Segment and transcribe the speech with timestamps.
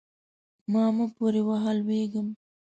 [0.71, 2.27] ما مه پورې وهه؛ لوېږم.